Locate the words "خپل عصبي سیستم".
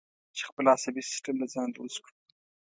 0.49-1.35